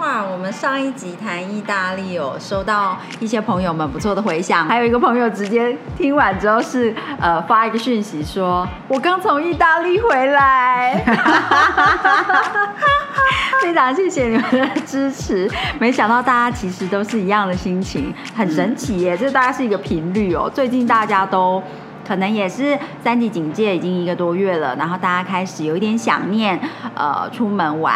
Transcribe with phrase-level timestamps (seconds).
[0.00, 11.04] 哇，我们上一集谈意大利哦，收到一些朋友们不错的回响，还有一个朋友直接听完之后是呃发一个讯息说，我刚从意大利回来，
[13.60, 15.50] 非常谢谢你们的支持。
[15.80, 20.48] 没想到大家其实都是一样的心情，很神奇耶，这大概是一个频率哦。
[20.48, 21.60] 最近大家都。
[22.06, 26.58] 可能也是三级警戒已经一个多月了，然后大家开始有一点想念，
[26.94, 27.94] 呃，出门玩。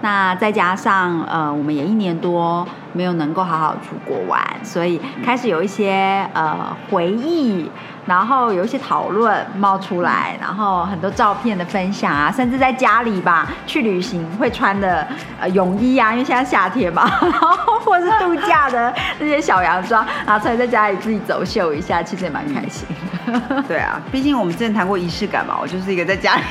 [0.00, 7.70] 那再加上呃，我们也一年多没有能够好好出国玩，所以开始有一些呃回忆。
[8.06, 15.06] 然后有一些讨论冒出来，然后很多照片的分享啊，甚至在家里吧去旅行会穿的
[15.38, 22.88] 呃泳衣啊，因为现在夏天嘛， 然后或是度假的那些小洋装，拿出来在家里自己走秀一下，其实也蛮开心。
[23.68, 26.42] 对啊，毕竟我们之前谈过仪式感嘛，我就是一个在家里，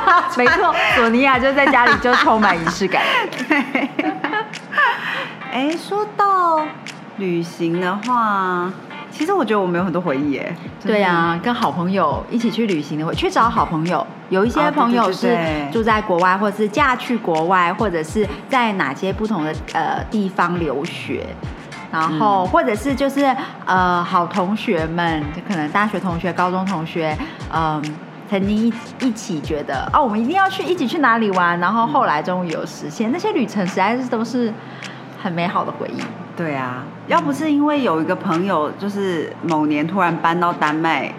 [0.38, 3.02] 没错，索尼娅就在家里就充满仪式感。
[3.46, 3.90] 对。
[5.52, 6.64] 哎，说到
[7.18, 8.72] 旅行的话。
[9.10, 10.56] 其实我觉得我们有很多回忆耶。
[10.82, 15.36] 对呀，跟好朋友一起去旅行的会去找好朋友，有一些朋友是
[15.70, 21.26] 住在国外，或者是嫁去国外，或者是在哪些不同的呃地方留学，
[21.92, 23.36] 然后或者是就是
[23.66, 27.14] 呃好同学们，就可能大学同学、高中同学，
[27.52, 27.82] 嗯，
[28.30, 34.50] 曾经一一起觉得哦，我们一定要去一起去哪里玩，然后后来终于有实现，那些旅程实在是都是
[35.22, 36.02] 很美好的回忆。
[36.36, 41.12] 对啊，要不是因为有一个朋友，就是某年突然搬到丹麦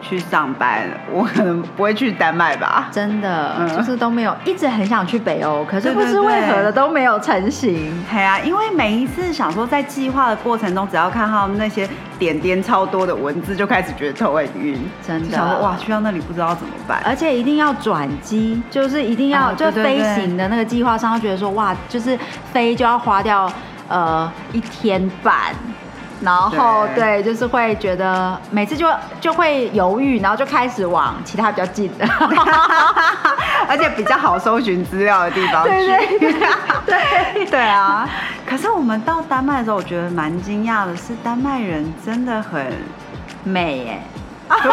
[0.00, 2.88] 去上班，我可能不会去丹麦吧。
[2.90, 7.92] 真的，就是都没有，一直很想去北欧，可是不知为何的都没有成型。
[8.10, 11.88] 对啊，因为每一次想说在计划的过程中，只要看到那些
[12.18, 14.78] 点点超多的文字，就开始觉得头很晕。
[15.06, 22.18] 真的，想说哇，去到那里不知道怎么办，而且一定要转机，就是一定要就飞行的那个计划上，觉得说哇，就是
[22.52, 23.50] 飞就要花掉。
[23.90, 25.34] 呃，一天半，
[26.20, 28.88] 然后对，就是会觉得每次就
[29.20, 32.04] 就会犹豫，然后就开始往其他比较近的，
[33.68, 35.70] 而且比较好搜寻资料的地方去。
[35.70, 36.32] 对对
[37.34, 38.08] 对 对啊！
[38.44, 42.72] 可是我们到丹麦的时候，我觉得蛮惊讶的是，丹麦人真的很
[43.44, 44.02] 美耶，
[44.62, 44.72] 对，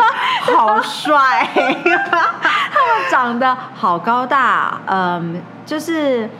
[0.56, 6.30] 好帅，他们长得好高大，嗯，就是。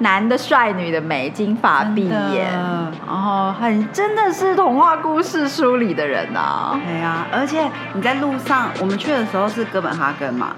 [0.00, 2.52] 男的帅，女的美，金发碧眼，
[3.06, 6.78] 然后很真的是童话故事书里的人呐。
[6.86, 10.54] 对啊，而且你在路上，我们去的时候是哥本哈根嘛，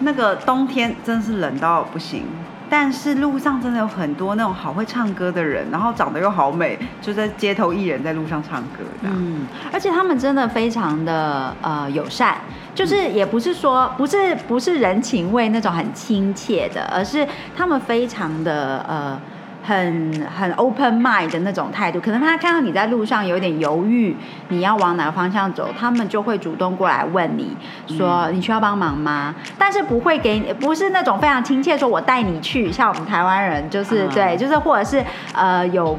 [0.00, 2.24] 那个冬天真的是冷到不行。
[2.68, 9.14] 但是路上真的有很多那种好会唱歌的人，然后长得又好美，就在街头艺人，在路上唱歌这样。
[9.14, 12.38] 嗯，而且他们真的非常的呃友善，
[12.74, 19.18] 就是也不是说不是不是人情味那种很亲切的，而是他们非常的呃。
[19.64, 24.16] 很很 open mind 的那种态度，可能他看到你在路上有点犹豫，
[24.48, 27.56] 你要往哪个方向走，他们就会主动过来问你
[27.86, 29.32] 说你需要帮忙吗？
[29.56, 35.96] 但是不会给你，不是那种非常亲切说我带你去，像我们台湾人就是对，就是或者是呃有。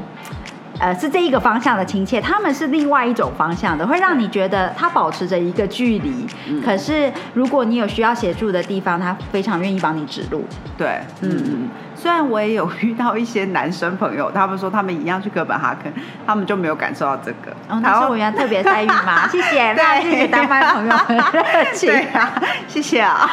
[0.78, 6.26] 呃，是这一个方向的亲切，他们是另外一种方向的，会让你觉得他保持着一个距离。
[6.64, 10.44] 可是如果你有需要协助的地方，他非常愿意帮你指路。
[10.76, 11.68] 对，嗯嗯。
[11.96, 15.90] 虽然我也有遇到一些男生朋友，他们说他们一样去哥本哈根，
[16.26, 17.50] 他们就没有感受到这个。
[17.68, 19.26] 哦，那是我原来特别待遇吗？
[19.28, 21.88] 谢谢，对，谢谢丹麦朋友们热情。
[21.88, 22.30] 对啊，
[22.68, 23.30] 谢谢啊。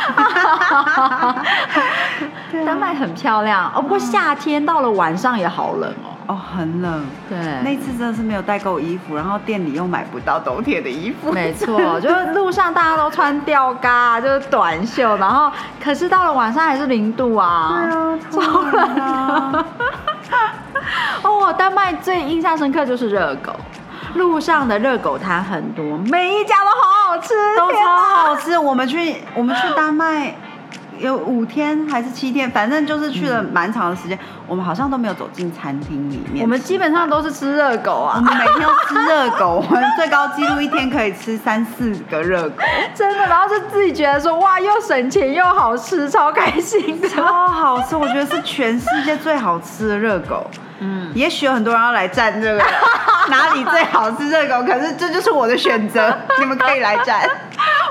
[2.65, 6.10] 丹麦很漂亮，哦，不过夏天到了晚上也好冷哦。
[6.31, 7.05] 哦，很冷。
[7.27, 11.29] 对，那次真的是没有带够衣服，然后店里又买不到冬天的衣服。
[11.29, 15.51] 没错，就是路上大家都穿吊嘎，就是短袖，然后
[15.83, 17.73] 可是到了晚上还是零度啊。
[17.75, 19.65] 对啊，超冷啊。
[21.23, 23.53] 哦，丹麦最印象深刻就是热狗，
[24.15, 28.57] 路上的热狗摊很多，每一家都好好吃，都超好吃。
[28.57, 30.33] 我们去我们去丹麦。
[31.01, 34.17] 有五天还是七天，反正就是去了蛮长的时间，
[34.47, 36.43] 我们好像都没有走进餐厅里面。
[36.43, 42.55] 我们基本上都是吃热狗啊我啊，们每天都吃热狗， 我们最高纪录一天可以吃三四个热狗，
[42.93, 47.09] 真的，然后就自己觉得说哇，又省钱又好吃，超开心的。
[47.09, 50.45] 超好吃，我觉得是全世界最好吃的热狗。
[50.83, 52.61] 嗯，也许有很多人要来站这个
[53.29, 57.21] 哪里最好吃热狗，可是这就是我的选择， 你们可以来站。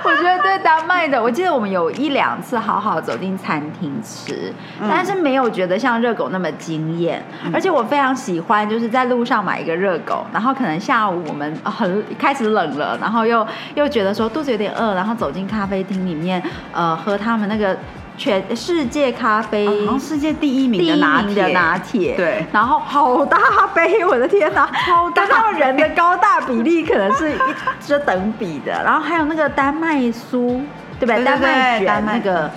[0.02, 7.22] 我觉得对丹麦的，我记得我们有一两次好好走进餐厅吃，嗯但是没有觉得像热狗那么惊艳。
[7.52, 16.42] 而且我非常喜欢，就是在路上买一个热狗，然后可能下午我们呃很开始冷了，然后又又觉得说肚子有点饿，然后走进咖啡厅里面，
[16.72, 17.76] 呃，喝他们那个
[18.20, 19.66] 全世界咖啡。
[19.66, 23.38] 好像世界第一名的拿铁，的拿铁，对然后好大
[23.74, 27.38] 杯，我的天哪， 超大跟他们人的高大比例可能是一
[27.80, 28.72] 这等比的。
[28.84, 30.60] 然后还有那个丹麦酥，
[30.98, 31.24] 对不对？
[31.24, 32.50] 丹麦卷那个。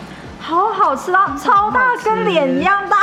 [0.46, 2.98] 好好吃啊，超大跟脸一样大，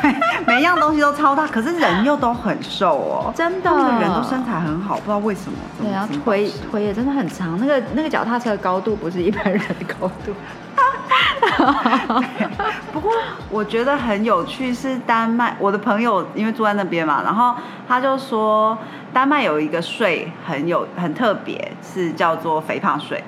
[0.00, 0.16] 对，
[0.46, 3.70] 每一样东西都超大，可是人又都很瘦哦，真的
[4.00, 5.58] 人都身材很好，不知道为什么。
[5.82, 10.32] 对，然后腿腿也真的很长，那个那个脚踏车的高度不是一般人的高度。
[12.92, 13.12] 不过
[13.50, 17.54] 我觉得很有趣是丹麦，我的朋友因为住在那边嘛，然后
[17.88, 18.76] 他就说
[19.12, 23.22] 丹麦有一个税很有很特别，是叫做肥胖税。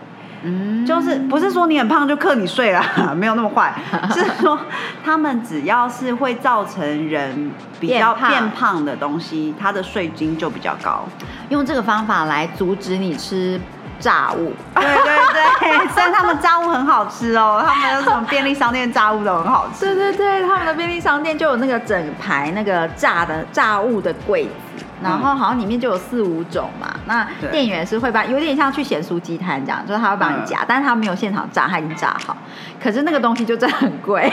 [0.45, 2.85] 嗯，就是不是说你很胖就克你税啦，
[3.15, 3.73] 没有那么坏，
[4.11, 4.59] 是说
[5.05, 11.05] 他们只要是会造成人比较变胖变胖的东西，它的税金就比较高。
[11.51, 13.61] 用这个方法来阻止你吃
[14.03, 14.53] 炸物。
[14.75, 15.17] 对对
[15.61, 19.87] 对，虽然他们炸物很好吃哦， 他们有什么便利商店炸物都很好吃。
[19.87, 26.89] 对对对，他们的便利商店就有那个整排那个炸的炸物的柜子，然后好像里面就有四五种嘛。
[27.07, 32.37] 那店员是会把有点像去咸酥鸡摊这样，就是他会帮你夹，但是他没有现场炸，他已经炸好。
[32.83, 34.33] 可是那个东西就真的很贵，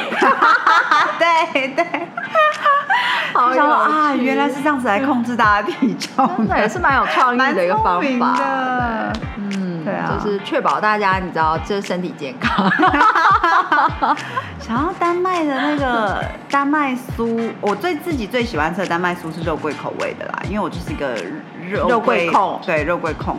[1.20, 1.86] 对 对，
[3.32, 8.36] 好我想说有啊，原来是这样子来控制大家体重真的也是蛮有创意的一个方法。
[8.38, 9.59] 的嗯，
[9.90, 12.72] 对啊就是确保大家你知道这身体健康。
[14.60, 21.16] 想要丹麦的那个丹麦酥，我最自己最喜欢吃的丹麦酥是肉桂口味的啦，因为我就是一个
[21.70, 23.38] 肉肉桂控对肉桂控。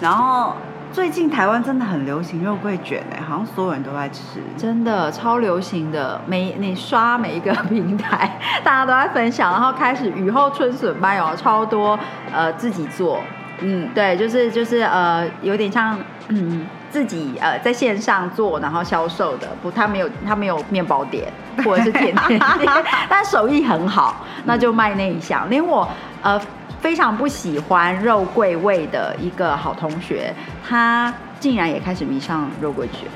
[0.00, 0.54] 然后
[0.90, 4.40] 最近台湾真的很流行肉桂卷哎、好像所有人都在吃。
[4.56, 11.98] 真的超流行的，每你刷每一个平台，大家都在分享，然后开始雨后春笋般有超多
[12.32, 13.20] 呃自己做，
[13.60, 15.98] 嗯，对，就是就是呃有点像
[16.28, 21.30] 嗯自己呃在线上做然后销售的，不他没有他没有面包店
[21.64, 22.72] 或者是甜点店，
[23.08, 25.48] 但手艺很好，那就卖那一项。
[25.50, 25.88] 连我
[26.22, 26.40] 呃
[26.80, 30.34] 非常不喜欢肉桂味的一个好同学，
[30.66, 33.08] 他竟然也开始迷上肉桂卷。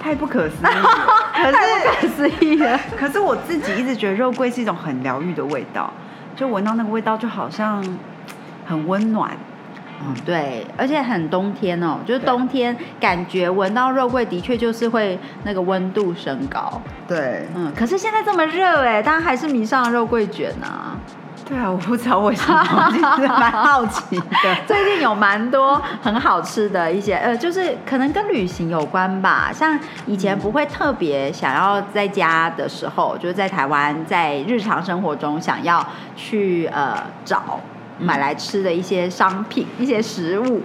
[0.00, 0.88] 太不可思议了。
[1.34, 2.78] 可太是不可思议了。
[2.96, 5.92] 可是我自己一直觉得肉桂是一种很疗愈的味道，
[6.36, 7.84] 就闻到那个味道就好像
[8.64, 9.30] 很温暖。
[10.00, 16.80] 嗯，对，而且很冬天哦，就是冬天感觉闻到肉桂的确就是会那个温度升高。
[17.06, 20.96] 对，嗯，可是现在这么热哎，大家还是迷上了肉桂卷啊。
[21.48, 24.56] 对啊，我不知道为什么，蛮好奇的。
[24.68, 29.50] 最近有蛮多很好吃的一些，呃，就是可能跟旅行有关吧。
[29.50, 35.82] 像以前不会特别想要在家的时候，就是在台湾，在日常生活中想要
[36.14, 37.58] 去呃找
[37.98, 40.62] 买来吃的一些商品、一些食物。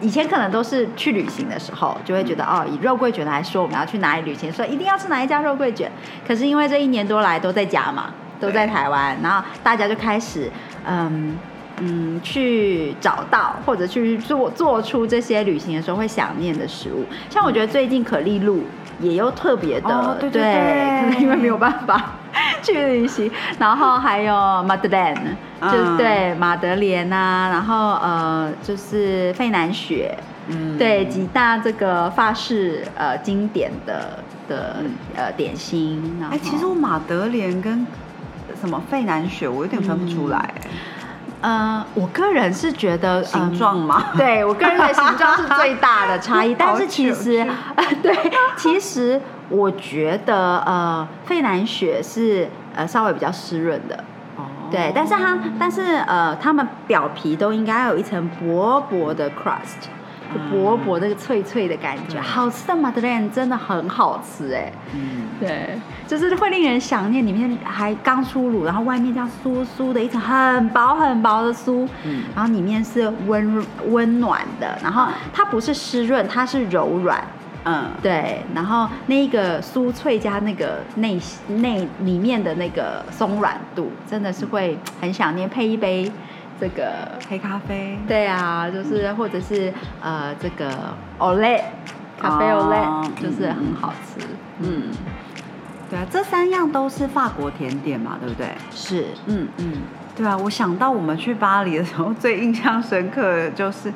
[0.00, 5.90] 以前可能都是去旅行的时候，就会觉得哦，以肉桂卷来说，我们要去哪里旅行，说一定要吃哪一家肉桂卷。
[6.24, 10.48] 可是因为这一年多来都在家嘛，都在台湾，然后大家就开始
[10.86, 11.36] 嗯
[11.80, 17.04] 嗯去找到或者去做做出这些旅行的时候会想念的食物。
[17.28, 18.62] 像我觉得最近可丽露
[19.00, 22.12] 也有特别的，哦对对对可能因为没有办法
[22.62, 25.16] 去旅行，然后还有 Madeleine，
[25.62, 30.16] 就是嗯对马德莲啊，然后呃就是费南雪。
[30.48, 30.78] 嗯。
[30.78, 34.76] 对几大这个法式呃经典的的
[35.14, 37.86] 呃点心，哎、其实我马德莲跟
[38.58, 40.54] 什么费南雪，我有点分不出来、
[41.42, 48.16] 呃，我个人是觉得形状嘛嗯对我个人的形状是最大的差异， 但是其实好呃 对，
[48.56, 53.96] 其实我觉得呃费南雪是呃稍微比较湿润的。
[54.36, 59.88] 哦对，但是它，但是呃，它们表皮都应该有一层薄薄的 crust，
[60.30, 62.16] 就薄薄那个脆脆的感觉。
[62.16, 77.24] 对好吃的 Madeleine 真的很好吃哎，嗯，对，就是会令人想念，里面还刚出炉，然后外面这样酥酥的一层很薄很薄的酥，嗯然后里面是温温暖的，然后它不是湿润，它是柔软。
[77.64, 86.10] 嗯，对，然后那个酥脆加那个内内里面的那个松软度，真的是会很想念，配一杯
[86.60, 86.92] 这个
[87.28, 90.70] 黑咖啡，对啊，就是或者是呃这个
[91.18, 91.60] Olay
[92.18, 94.26] 咖啡 Olay，、哦就是很好吃。
[94.60, 94.84] 嗯，
[95.90, 98.48] 对啊，这三样都是法国甜点嘛，对不对？
[98.70, 99.72] 是，嗯，嗯，
[100.16, 103.92] 对啊，我想到我们去巴黎的时候，最印象深刻的就是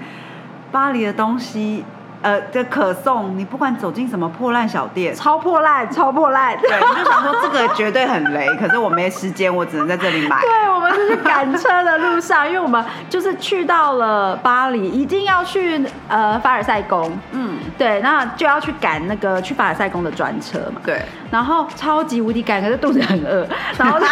[0.71, 1.85] 巴黎的东西，
[2.23, 6.57] 呃，的可颂，你不管走进什么破烂小店，超破烂，超破烂。
[6.61, 10.41] 对，我就想说这个绝对很雷， 可是我没时间，我只能在这里买。
[10.41, 20.81] 对，我们就是赶车的路上，因为我们就是去到了巴黎，一定要去呃凡尔赛宫，嗯，对，那就要去赶那个去凡尔赛宫的专车嘛。
[20.85, 23.45] 对，然后超级无敌赶，可是肚子很饿，
[23.76, 24.07] 然后就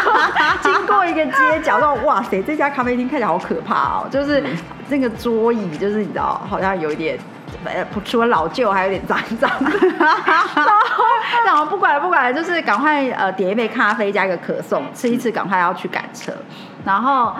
[0.63, 4.43] 经过一个街角，说哇塞，这家咖啡厅看起来好可怕哦，就是
[4.89, 7.17] 那个桌椅，就是你知道，好像有一点。
[7.65, 9.71] 呃，除了老旧，还有点脏脏的。
[11.45, 16.33] 然后，不管了，不管了，就是赶快呃点一杯咖啡加一个可颂，吃一次，赶快要去赶车。
[16.85, 17.35] 然后，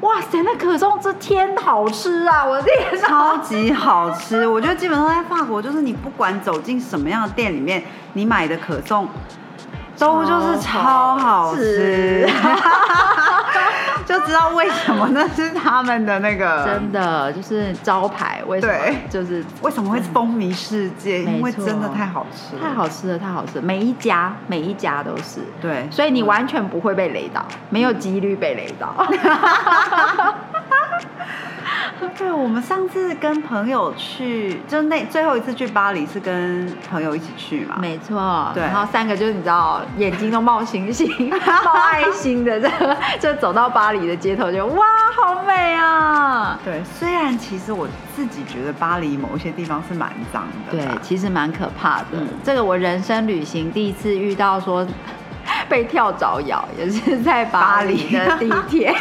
[0.00, 2.44] 哇塞，那可颂这天好吃啊！
[2.44, 4.46] 我的天哪，超级好吃。
[4.46, 9.08] 我觉得基本上在法国，就是你不管走进什么样的店里面，你买的可颂
[9.98, 12.28] 都就是超好吃，
[14.06, 21.24] 就知道为什么那是他们的那个真的就是招牌，为什么对就是为什么会风靡世界？
[21.24, 23.62] 因为真的太好吃了，太好吃了，太好吃了！
[23.62, 28.94] 每一家每一家都是，对，所以你完全不会被雷到，没有几率被雷到。
[32.16, 42.70] 对，我们上次跟朋友去，就那最后一次去巴黎是跟朋友一起去嘛，没错，对然后三个就是你知道，眼睛都冒星星、 冒爱心的，这
[43.18, 44.84] 就走到巴黎的街头就，哇，
[45.14, 46.58] 好美啊！
[46.64, 52.06] 对，虽然其实我自己觉得巴黎某一些地方是蛮脏的对，，其实蛮可怕的。
[52.12, 54.86] 嗯这个我人生旅行第一次遇到说
[55.68, 58.94] 被跳蚤咬，也是在巴黎的地铁。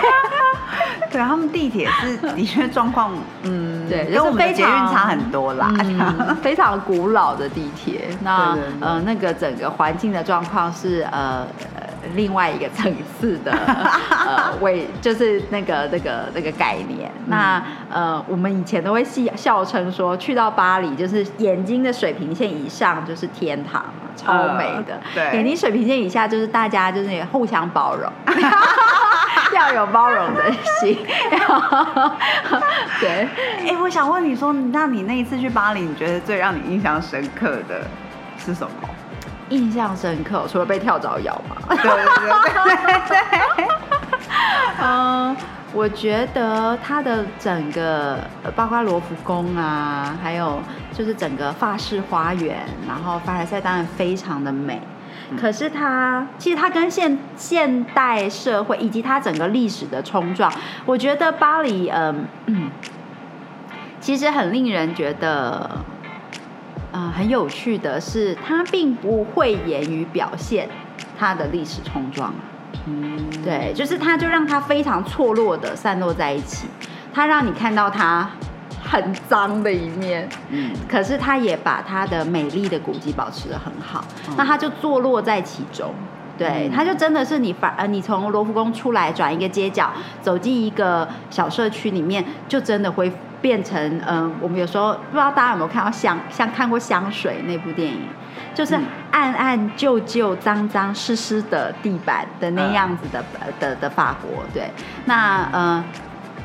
[1.16, 3.12] 对他们地铁是的确 状况，
[3.44, 5.74] 嗯，对，跟我们的捷运差很多啦。
[5.80, 8.10] 嗯，非常古老的地铁。
[8.22, 11.48] 那呃，那个整个环境的状况是呃。
[11.76, 13.52] 呃另外一个层次的，
[14.28, 17.12] 呃，为就是那个那个那个概念。
[17.26, 17.60] 那
[17.92, 23.84] 呃，我们以前都会戏笑称说，去到巴黎就是眼睛的水平线以上就是天堂，
[24.16, 28.12] 超美的；呃对眼睛水平线以下就是大家就是也互相包容。
[29.54, 30.98] 要有包容的心，
[33.00, 33.28] 对，
[33.66, 37.82] 哎、我想问你说，那你那一次去巴黎，你觉得最让你印象深刻的
[38.38, 38.90] 是什么？
[39.50, 41.56] 印象深刻，除了被跳蚤咬嘛。
[41.70, 41.96] 对对
[43.08, 43.18] 对
[43.56, 43.68] 对
[44.82, 45.38] 嗯，
[45.76, 50.60] 我觉得它的整个，呃包括罗浮宫啊，还有
[50.94, 54.82] 就是整个法式花园，然后凡尔赛当然非常的美。
[55.38, 60.50] 可是它其实它跟现现代社会以及它整个历史的冲撞，
[60.86, 62.72] 我觉得巴黎，嗯、嗯，
[64.00, 65.70] 其实很令人觉得，
[66.94, 70.70] 呃，很有趣的是，它并不会言语表现
[71.20, 72.34] 它的历史冲撞。
[72.86, 76.68] 嗯，对，就是它就让它非常错落的散落在一起，
[77.14, 78.30] 它让你看到它
[78.84, 84.36] 很脏的一面，嗯，可是它也把它的美丽的古迹保持得很好，嗯。
[84.38, 85.94] 那它就坐落在其中。
[86.38, 86.72] 对，嗯。
[86.72, 93.12] 它就真的是你反呃，你从罗浮宫出来，转一个街角，走进一个小社区里面，就真的会
[93.42, 98.02] 变成嗯、我们有时候不知道大家有没有看到香像看过《香水》那部电影，
[98.56, 104.44] 就是嗯暗暗旧旧、脏脏湿湿的地板的那样子的、呃的的法国。
[104.52, 104.72] 对，
[105.06, 105.84] 那呃。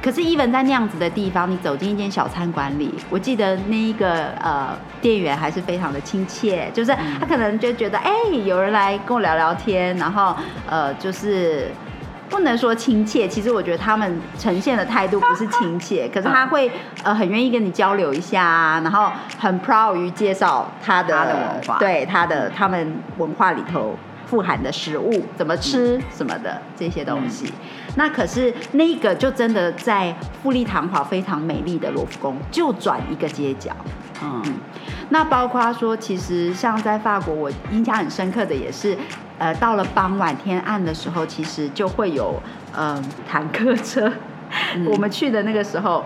[0.02, 8.10] 可是，even 在那样子的地方，你走进一间小餐馆里，我记得那一个呃店员还是非常的亲切，就是他可能就觉得，哎、
[8.46, 10.34] 有人来跟我聊聊天，然后
[10.66, 11.70] 呃，就是
[12.30, 16.70] 不能说亲切，其实我觉得他们呈现的态度不是亲切，可是他会
[17.02, 21.78] 呃很愿意跟你交流一下啊，然后很 proud 于介绍他的他的文化。
[21.78, 23.96] 对他的他们文化里头
[24.26, 27.52] 富含的食物怎么吃什么的这些东西。
[27.96, 33.72] 那可是那个就真的在富丽堂皇、非常美丽的罗浮宫，就转一个街角。
[34.22, 34.40] 嗯
[35.10, 38.96] 那包括说，其实像在法国，我印象很深刻的也是，
[39.38, 42.40] 呃，到了傍晚天暗的时候，其实就会有
[42.76, 44.10] 嗯、坦克车。
[44.86, 46.04] 我们去的那个时候，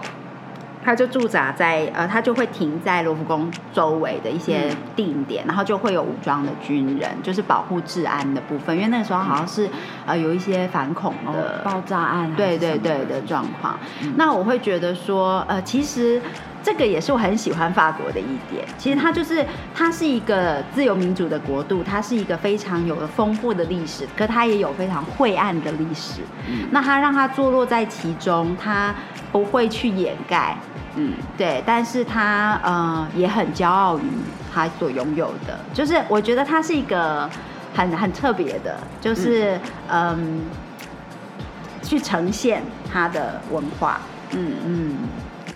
[0.85, 8.77] 他就驻扎在呃，他就会停在罗浮宫周围的一些嗯定点，然后就会有武装的军人，就是保护治安的部分。
[8.77, 9.69] 因为那个时候好像是
[10.07, 13.79] 呃有一些反恐的、哦爆炸案对对对的状况。
[14.17, 16.21] 那我会觉得说，呃，其实
[16.65, 18.67] 这个也是我很喜欢法国的一点。
[18.79, 19.45] 其实它就是
[19.75, 26.23] 它是一个自由民主的国度，它是一个非常有丰富的历史，可它也有非常晦暗的历史。
[26.49, 26.67] 嗯。
[26.73, 28.95] 那它让它坐落在其中，它
[29.31, 30.57] 不会去掩盖，
[30.97, 34.03] 嗯对，但是它呃也很骄傲于
[34.53, 37.29] 它所拥有的，就是我觉得它是一个
[37.75, 40.41] 很很特别的，就是嗯。
[41.87, 44.97] 去呈现他的文化，嗯嗯，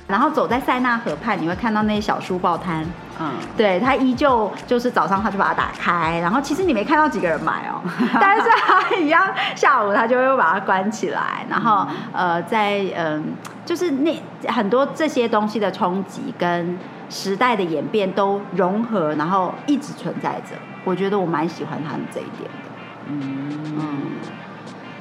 [0.08, 2.84] 然后走在塞纳河畔，你会看到那些小书报摊，
[3.20, 7.78] 嗯，对他依旧就是早上他就把它打开，然后其实你没看到几个人买哦，
[8.18, 13.22] 但是他一样下午他就会把它关起来，然后呃在嗯、
[13.66, 16.78] 就是那很多这些东西的冲击跟
[17.10, 20.56] 时代的演变都融合，然后一直存在着。
[20.84, 22.68] 我觉得我蛮喜欢他们这一点的，
[23.08, 23.76] 嗯。
[23.78, 23.98] 嗯，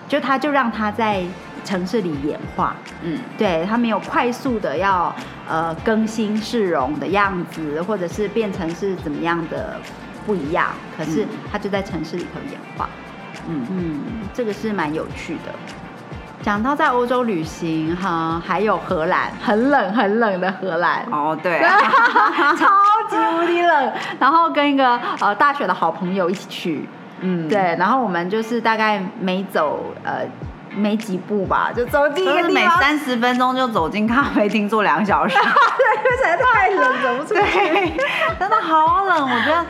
[0.08, 1.24] 就他就让他在
[1.64, 3.18] 城市里演化，嗯。
[3.38, 5.14] 对他没有快速的要
[5.48, 9.80] 呃更新市容的样子，或者是变成是怎么样的
[10.26, 12.90] 不一样，可是嗯他就在城市里头演化，
[13.48, 13.66] 嗯。
[13.70, 14.02] 嗯，
[14.34, 15.54] 这个是蛮有趣的。
[16.44, 21.60] 讲到在欧洲旅行哈，还有荷兰，很冷很冷的荷兰，哦对，
[22.56, 22.68] 超
[23.10, 26.88] 级无敌冷，然后跟一个呃大学的好朋友一起去，
[27.20, 30.22] 嗯，对，然后我们就是大概每走呃
[30.78, 35.44] 没几步吧，就走进一就是每个地方，三十分钟就走进咖啡厅坐两个小时， 对，
[35.98, 37.52] 因为实在太冷，走不出去。
[37.52, 37.94] 对，
[38.40, 39.24] 真的好冷。
[39.24, 39.66] 我觉得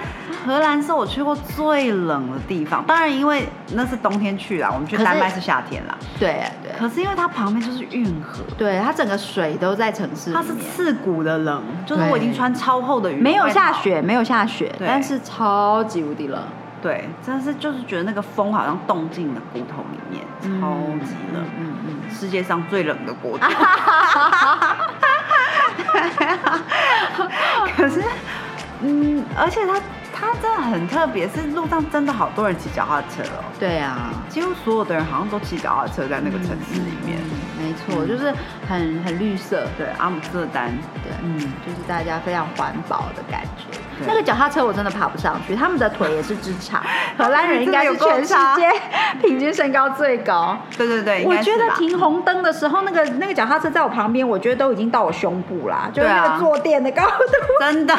[0.45, 5.97] 荷兰是我去过最冷的地方，当然因为那是冬天去啦，我们去丹麦是夏天啦。
[6.19, 6.71] 对对。
[6.77, 16.39] 可是因为它旁边就是运河，对，它整个水都在城市里它是，刺骨的冷，就是我已经穿超厚的羽绒没有，下雪，没有下雪，但是超级无敌冷，
[16.81, 20.23] 对，真的是就是觉得那个风好像冻进了骨头里面，
[20.61, 21.43] 超级冷。
[21.57, 23.45] 嗯嗯世界上最冷的国度。
[27.75, 28.03] 可是，
[28.81, 29.79] 嗯，而且它
[30.33, 37.17] 它真的很特别，是路上真的好多人骑脚踏车哦，对啊，几乎所有的人好像都骑脚踏车在那个城市里面。
[37.19, 38.31] 嗯没错，就是
[38.69, 40.69] 很很绿色，对，阿姆斯特丹，
[41.03, 43.79] 对，嗯，就是大家非常环保的感觉。
[44.07, 46.79] 那个脚踏车我真的爬不上去，他们的腿也是之长，
[47.17, 48.69] 荷兰人应该有全世界
[49.27, 50.55] 平均身高最高。
[50.77, 57.09] 对对对，我觉得停红灯的时候，那个那个脚踏车在我旁边，我觉得都已经到我胸部啦，就是那个坐垫的高度。
[57.59, 57.95] 真的，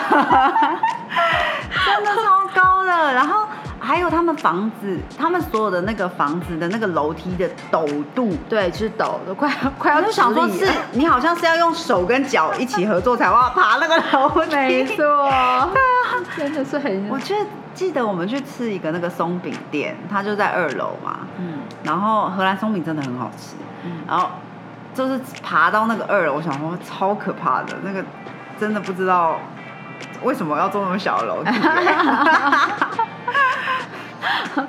[1.84, 3.12] 真的超高的。
[3.14, 3.46] 然后
[3.80, 10.74] 还有他们房子，他们所有的那个房子的那个楼梯的陡度，对，是陡，都快 快要我就想说是直立了。
[10.92, 14.96] 你好像是要用手跟脚一起合作才要爬那个楼没梯。
[14.96, 15.70] 错，对啊，
[16.36, 21.60] 真的是很我记得记得我们去吃一个那个松饼店，它就在二楼嘛，嗯。
[21.84, 23.54] 然后荷兰松饼真的很好吃，
[23.84, 24.02] 嗯。
[24.06, 24.28] 然后
[24.92, 28.04] 就是爬到那个二楼，我想说超可怕的，那个
[28.58, 29.38] 真的不知道
[30.22, 31.50] 为什么要做那么小的楼梯。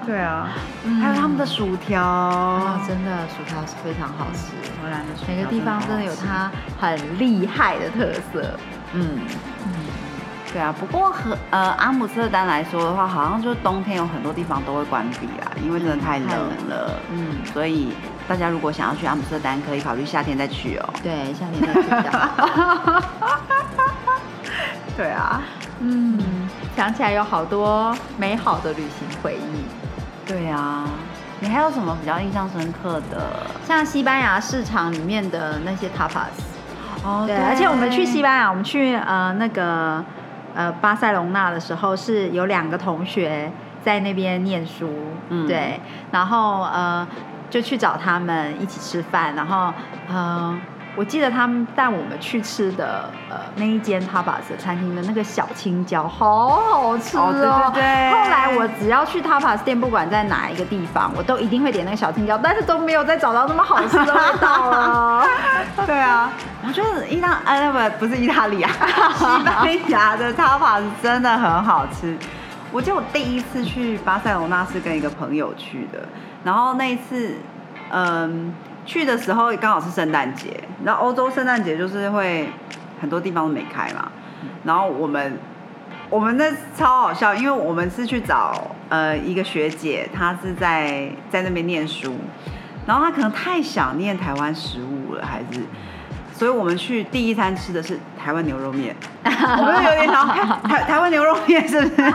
[0.05, 0.47] 对啊，
[0.85, 8.57] 嗯还有他们的薯条，啊，真的薯条是非常好吃，荷兰的薯条每个地方真的有它很厉害的特色。
[8.93, 9.19] 嗯。
[9.65, 9.73] 嗯，
[10.53, 16.29] 对啊，不过和呃阿姆斯特丹来说的话，好像就是冬天有很多地方都会关闭啦，因为真的太冷
[16.69, 16.99] 了。
[17.11, 17.91] 嗯，所以
[18.27, 20.89] 大家如果想要去阿姆斯特丹，可以考虑夏天再去哦。
[21.01, 23.01] 对，夏天再去比较好。
[24.99, 25.41] 对啊，
[25.79, 26.19] 嗯，
[26.75, 29.63] 想起来有好多美好的旅行回忆，
[30.27, 30.83] 对啊。
[31.39, 33.31] 你还有什么比较印象深刻的？
[33.65, 36.35] 像西班牙市场里面的那些 tapas。
[37.01, 40.03] 哦对，而且我们去西班牙，我们去呃那个
[40.53, 43.49] 呃巴塞隆纳的时候，是有两个同学
[43.81, 44.93] 在那边念书，
[45.29, 45.47] 嗯。
[45.47, 45.79] 对，
[46.11, 47.07] 然后呃
[47.49, 49.73] 就去找他们一起吃饭，然后
[50.09, 50.59] 呃
[50.95, 57.29] 我记得他们带我们去吃的呃那一间 tapas 餐厅的那个小青椒，好好吃哦。
[57.29, 65.25] 哦对对对后来我只要去 tapas 店，不管在哪一个地方，我都一定会点那个小青椒，但是都没有再找到那么好吃的味道了。
[65.85, 66.31] 对啊，
[66.67, 68.71] 我觉得意大呃不不是意大利啊，
[69.15, 72.17] 西班牙的 tapas 真的很好吃。
[72.71, 75.99] 我记得我第一次去巴塞罗那是跟一个朋友去的，
[76.43, 77.35] 然后那一次，
[77.91, 78.53] 嗯，
[78.85, 82.49] 去的时候刚好是圣诞节，然后欧洲圣诞节就是会
[83.01, 84.11] 很多地方都没开嘛，
[84.63, 85.37] 然后我们
[86.09, 92.15] 我们那超好笑，因为我们是去找呃一个学姐，她是在在那边念书，
[92.85, 95.61] 然后她可能太想念台湾食物了，还是，
[96.33, 100.27] 所以我们去第一餐吃的是台湾牛肉面， 我们就有点想
[100.63, 102.13] 台台湾牛肉面是不是？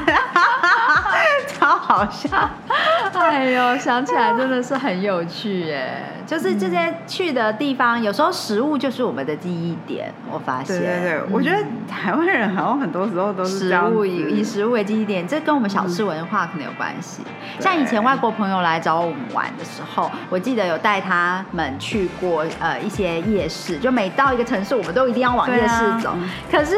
[1.95, 3.21] 超好好笑。
[3.21, 6.03] 哎呦，想起来真的是很有趣耶！
[6.27, 10.13] 就是这些去的地方，有时候食物就是我们的记忆点。
[10.31, 17.23] 我发现，对对对，我觉得台湾人好像很多时候都是食物以以食物为记忆点，这跟我们小吃文化可能有关系。
[17.61, 26.15] 像以前外国朋友来找我们玩的时候，我记得有带他们去过呃一些夜市，就每到一个城市，我们都一定要往夜市走。
[26.51, 26.77] 可是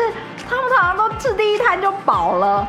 [0.48, 2.66] 他们常常都吃第一摊就饱了。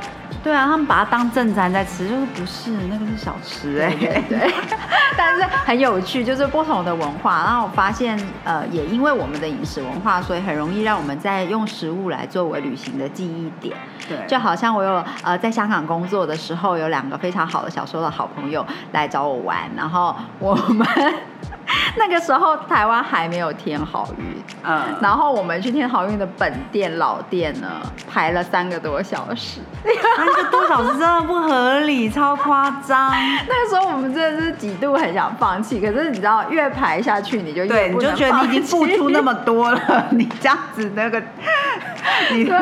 [0.47, 3.93] 对啊，他们把它当正餐在吃，就是不是那个是小吃哎，
[4.29, 4.49] 对，
[5.17, 7.43] 但是很有趣，就是不同的文化。
[7.43, 13.75] 然后我发现，呃，也因为我们的饮食文化，所以很容易让我们在用食物来作为旅行的记忆点。
[14.07, 20.87] 对，就好像我有呃在香港工作的时候，有两个非常好的小时候的好朋友来找我玩，然后我们。
[21.97, 24.25] 那个时候台湾还没有天好运，
[24.63, 27.67] 嗯，然后我们去天好运的本店老店呢，
[28.11, 29.61] 排了三个多小时，
[30.15, 33.11] 三个多小时真的不合理，超夸张。
[33.47, 41.21] 那个时候我们真的是几度很想放弃，可是你知道越排下去你就对，你就觉得你已经付出那么多了，你这样子那个
[42.31, 42.53] 你就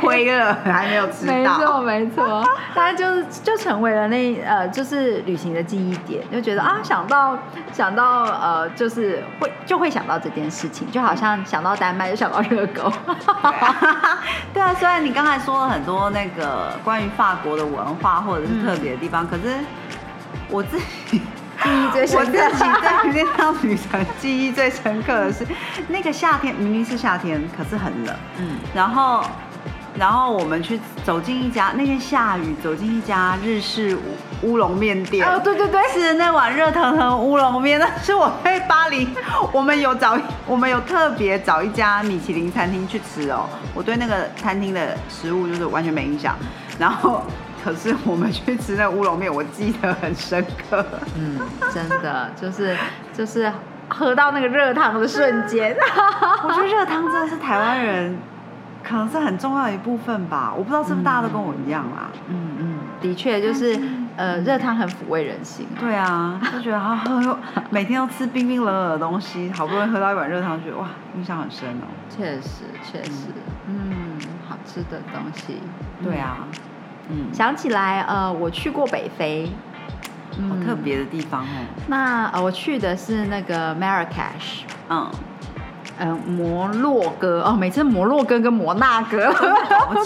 [0.00, 1.32] 亏了，还没有吃到。
[1.32, 7.36] 没错没错，大家就是就成为了那呃就是旅行的记忆点，就觉得啊想到
[7.72, 8.84] 想到呃就。
[8.84, 12.92] 就是会就会想到这件事情，就好像想到丹麦就想到热狗。
[14.52, 19.56] 对啊， 虽然你刚才说了很多那个关于法国的文化或者是特别的地方，可是
[20.50, 21.22] 我自己记
[21.64, 25.46] 忆最深刻，我自己对于那趟旅程记忆最深刻的是
[25.88, 28.14] 那个夏天，明明是夏天，可是很冷。
[28.36, 29.24] 嗯，然后。
[29.96, 33.96] 然后我们去走进一家，那天下雨，走进一家日式
[34.42, 35.26] 乌乌龙面店。
[35.26, 37.78] 哦，对对对，是那碗热腾腾乌龙面。
[37.78, 39.08] 那是我在巴黎，
[39.52, 43.48] 我们有找， 我们有特别找一家米其林餐厅去吃哦。
[43.72, 46.34] 我对那个餐厅的食物就是完全没印象。
[46.76, 47.22] 然后，
[47.64, 50.84] 可是我们去吃那乌龙面，我记得很深刻。
[51.16, 51.38] 嗯，
[51.72, 52.76] 真的就是
[53.16, 53.50] 就是
[53.88, 55.76] 喝到那个热汤的瞬间。
[56.42, 58.18] 我觉得热汤真的是台湾人。
[58.86, 62.10] 可能是很重要的一部分吧，我不知道是不是大家都跟我一样啦。
[62.28, 63.80] 嗯嗯，的确就是，
[64.16, 65.66] 呃，热汤很抚慰人心。
[65.80, 67.38] 对啊，就觉得啊，喝
[67.70, 71.86] 每天都吃冰冰冷冷的东西，好不容易喝到一碗热汤，觉得哇，印象很深哦。
[72.14, 73.28] 确实确实，
[73.66, 75.60] 嗯，好吃的东西。
[76.02, 76.46] 对啊，
[77.08, 79.50] 嗯，想起来呃，我去过北非，
[80.48, 81.66] 好特别的地方哦。
[81.88, 85.10] 那呃，我去的是那个 Marrakesh，嗯。
[85.98, 89.32] 嗯，摩洛哥哦，每次摩洛哥跟摩纳哥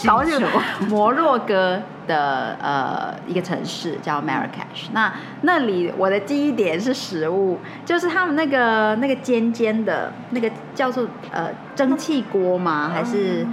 [0.07, 0.47] 搞清楚。
[0.89, 12.91] 摩洛哥的呃一个城市叫 Marrakesh，那那里我的记忆点是食物，就是他们那个那个尖尖的那个叫做呃蒸汽锅吗？
[12.93, 13.47] 还是？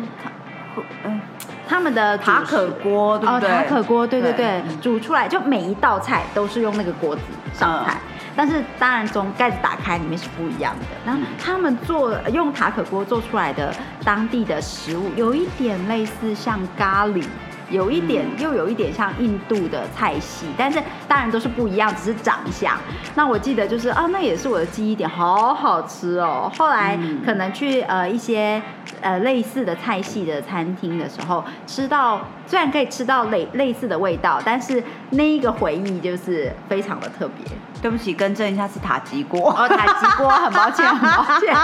[1.06, 1.22] 嗯。
[1.68, 3.50] 他们的塔可锅对不对？
[3.50, 7.22] 塔可锅对对对，煮出来就每一道菜都是用那个锅子
[7.54, 7.98] 上菜。
[8.36, 10.86] 但是当然，从盖子打开里面是不一样的。
[11.06, 17.24] 那他们做用塔可锅做出来的当地的食物，有一点类似像咖喱，
[17.70, 22.78] 有一点又有一点像印度的菜系，但是当然都是不一样，只是长相。
[23.16, 26.52] 那我记得就是啊，那也是我的记忆点，好好吃哦。
[26.58, 28.62] 后来可能去呃一些
[29.06, 37.46] 呃类似的菜系的餐厅的时候，吃到虽然可以吃到类类似的味道，但是那一个回忆就是非常的特别。
[37.84, 41.56] 对不起，更正一下是塔吉锅哦，塔吉锅， 很抱歉，很抱歉。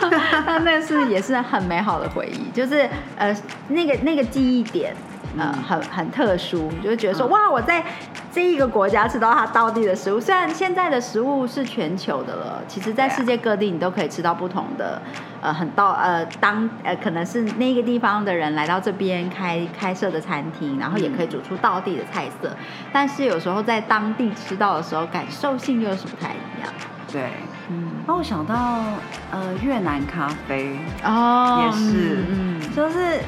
[0.46, 3.34] 但那是也是很美好的回忆，就是呃
[3.68, 4.94] 那个那个记忆点。
[5.38, 7.84] 呃，很很特殊，就觉得说哇，我在
[8.32, 10.18] 这一个国家吃到它当地的食物。
[10.18, 15.00] 虽然现在的食物是全球的了，其实，在世界各地你都可以吃到不同的，
[15.40, 22.50] 呃，很到呃当呃可能是那个地方的人来到这边开开设的餐厅，然后也可以煮出当地的菜色。
[22.92, 26.72] 但是有时候在当地吃到的时候，感受性又是不太一样。
[27.12, 27.30] 对，
[27.68, 28.82] 嗯，那我想到
[29.30, 33.20] 呃越南咖啡哦，也是，嗯，就是。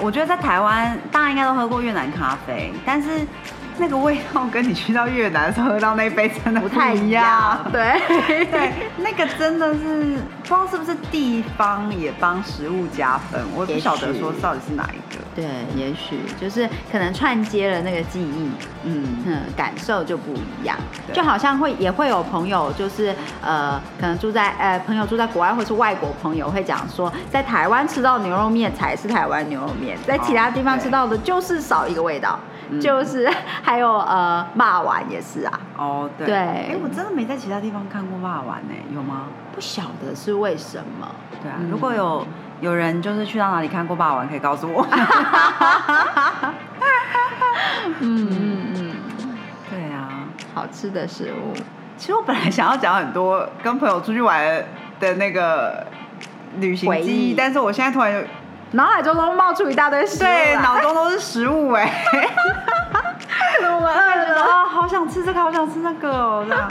[0.00, 3.26] 我觉得在台湾，大家应该都喝过越南咖啡，但是。
[3.78, 8.00] 那个味道跟你去到越南时候喝到那杯真的不太一样，对
[8.46, 15.20] 对，那个真的是不知道是不是地方也帮食物加分，我不晓得说到底是哪一个。
[15.34, 15.44] 对，
[15.76, 18.50] 也许就是可能串接了那个记忆，
[18.84, 20.76] 嗯嗯，感受就不一样。
[21.12, 32.38] 就好像会也会有朋友，就是呃，可能住在呃朋友住在国外或是外国朋友会讲说，在台湾吃到牛肉面才是台湾牛肉面，在其他地方吃到的就是少一个味道。
[32.82, 33.26] 就是
[33.68, 35.60] 还有呃，骂丸也是啊。
[35.76, 36.26] 哦，对。
[36.26, 36.36] 对。
[36.36, 39.24] 哎，我真的没在其他地方看过骂丸呢，有吗？
[39.54, 41.06] 不晓得是为什么。
[41.42, 42.26] 对啊，如果有
[42.62, 44.86] 有人就是去到哪里看过骂丸，可以告诉我。
[48.00, 48.94] 嗯嗯嗯。
[50.54, 51.52] 好吃的食物。
[51.96, 54.64] 其实我本来想要讲很多跟朋友出去玩
[54.98, 55.86] 的那个
[56.56, 58.24] 旅行回记忆，但是我现在突然有
[58.72, 61.84] 脑海中都冒出一大堆食物对来脑中都是食物哎、
[64.68, 66.70] 好想吃这个，好想吃那个哦，这样。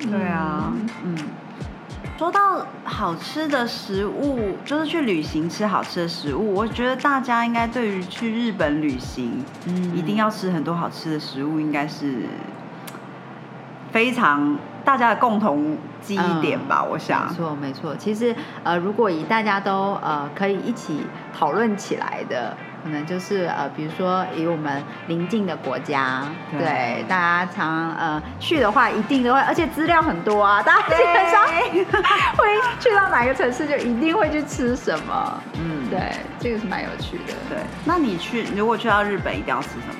[0.10, 0.72] 对啊，
[1.04, 1.16] 嗯。
[2.18, 12.26] 说到好吃的食物，就是去旅行吃好吃的食物，我觉得大家应该对于去日本旅行，嗯一定要吃很多好吃的食物，应该是
[13.90, 17.34] 非常大家的共同记忆点吧，我想没。
[17.34, 17.96] 错，没错。
[17.96, 21.04] 其实，呃，如果以大家都呃可以一起
[21.36, 31.46] 讨论起来的，可能就是呃，比如说以我们邻近的国家，对对大家常呃去的话，一定都会，而且资料很多啊，大家基本上
[32.36, 32.48] 会
[32.80, 35.42] 去到哪个城市就一定会去吃什么。
[35.54, 36.00] 嗯，对，
[36.38, 37.32] 这个是蛮有趣的。
[37.48, 37.58] 对。
[37.84, 39.94] 那你去如果去到日本，一定要吃什么？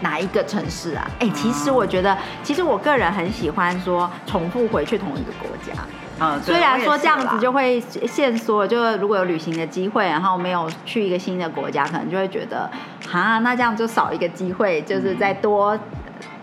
[0.00, 1.06] 哪一个城市啊？
[1.20, 5.72] 哎、其实我觉得，其实我个人很喜欢说重复回去同一个国家。
[6.20, 12.70] 嗯，虽然说这样子就会限缩，就是如果有旅行的机会，然后没有去一个新的国家，可能就会觉得，
[13.08, 15.76] 哈，那这样就少一个机会，就是再多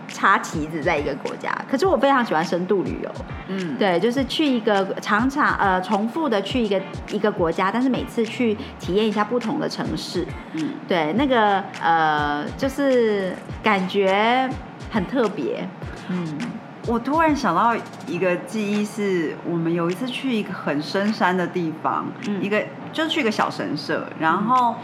[0.08, 1.50] 插旗子在一个国家。
[1.70, 3.10] 可是我非常喜欢深度旅游，
[3.48, 6.80] 嗯，对，就是去一个常常呃重复的去一个
[7.10, 13.32] 一个国家，但是每次去体验一下不同的城市，嗯，对，那个呃就是
[13.62, 14.46] 感觉
[14.90, 15.66] 很特别，
[16.10, 16.38] 嗯。
[16.86, 17.74] 我突然想到
[18.08, 22.60] 一个记忆，是我们有一次去一个很深山的地方，嗯一个
[22.92, 24.74] 就去一个小神社，然后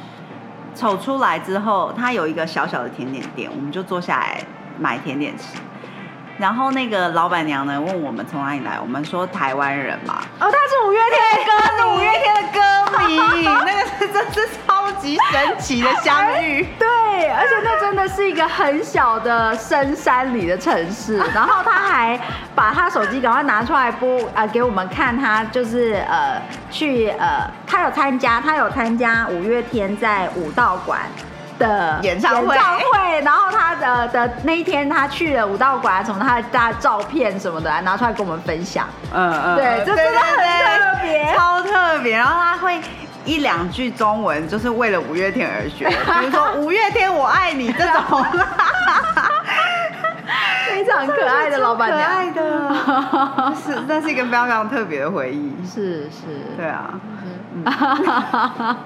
[0.74, 4.40] 走出来之后，它有一个小小的甜点店，我们就坐下来
[4.78, 5.58] 买甜点吃。
[6.38, 12.60] 然后那个老板娘呢问我们从哪里来，我们说台湾人嘛，哦，他是五月天的歌五月天的歌
[13.08, 16.64] 迷， 那个是 真是超级神奇的相遇。
[16.78, 22.18] 对，而且那真的是一个很小的深山里的城市，然后他还
[22.54, 31.00] 把他手机赶快拿出来播呃给我们看，他就是呃去呃他有参加，他有参加五月天在武道馆。
[31.58, 32.54] 的演唱会。
[32.54, 38.86] 演唱会，然后他的的那一天，他去了武道馆，什么他的大照片什么的，拿出来跟我们分享。
[39.12, 41.34] 嗯嗯，对这真的很特别。
[41.34, 42.16] 超特别。
[42.16, 42.80] 然后他会
[43.24, 45.86] 一两句中文，就是为了五月天而学，
[46.20, 47.92] 比如说“五月天我爱你”这种，
[50.66, 55.54] 非常可爱的老板娘，可爱的，是那是一个非常非常特别的回忆。
[55.66, 56.94] 是是，对啊，
[57.52, 57.64] 嗯，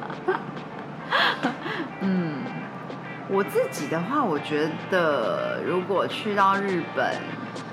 [3.32, 7.16] 我自己的话，我觉得如果去到日本，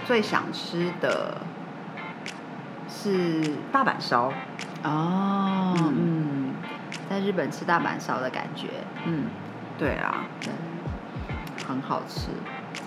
[0.06, 1.36] 最想吃的
[2.88, 4.32] 是大阪烧。
[4.84, 6.54] 哦，嗯嗯，
[7.10, 8.68] 在日本吃大阪烧的感觉，
[9.06, 9.26] 嗯，
[9.78, 10.50] 对啊，对，
[11.68, 12.30] 很好吃，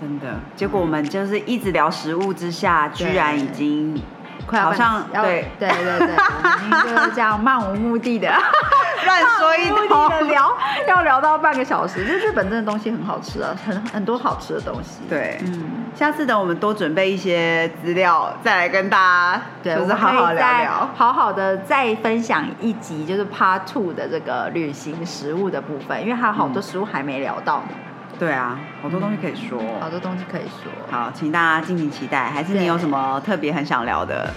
[0.01, 0.37] 真的。
[0.57, 4.01] 结果我们就是一直聊食物之下，居然已经
[4.47, 5.51] 快好像要对。
[5.59, 8.33] 对对对，我们就是这样漫无目的的
[9.05, 10.23] 乱说一通的。
[10.23, 12.05] 聊，要聊到半个小时。
[12.07, 15.01] 就日本真的东西很好吃啊，很很多好吃的东西。
[15.09, 20.89] 对嗯，下次等我们多准备一些资料，再来跟大家对，就是好好聊聊。
[20.95, 27.75] 好好的再分享一集，就是 Part Two 的这个旅行食物的部分，因为还有好多食物还没聊到呢，
[28.19, 29.61] 对啊，好多东西可以说。
[29.81, 30.73] 好多东西可以说。
[30.91, 32.31] 好，请大家敬请期待。
[32.31, 34.33] 还是你有什么特别很想聊的，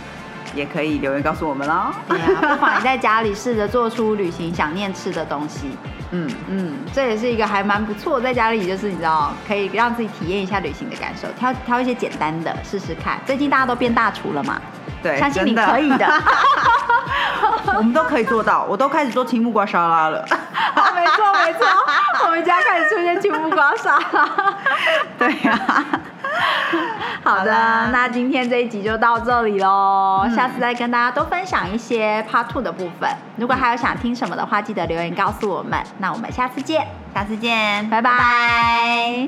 [0.53, 1.91] 也可以留言告诉我们喽。
[2.07, 5.77] 对啊，不妨你在家里试着做出旅行想念吃的东西。
[6.11, 13.19] 嗯，嗯，这也是一个还蛮不错，在家里就是你知道，可以让自己体验一下旅行的感受，挑挑一些简单的试试看。
[13.25, 14.61] 最近大家都变大厨了嘛，
[15.01, 16.07] 对，相信你可以的。
[17.77, 20.23] 我们都可以做到，我都开始做青木瓜沙拉了。
[20.95, 21.67] 没错没错，
[22.25, 24.29] 我们家开始出现青木瓜沙拉。
[25.17, 25.85] 对啊，
[27.23, 30.31] 好的，好那今天这一集就到这里喽，嗯。
[30.35, 33.09] 下次再跟大家多分享一些 Part Two 的部分。
[33.37, 35.79] 如果还有想听什么的话，记得留言告诉我们。
[35.99, 39.27] 那我们下次见，下次见，拜拜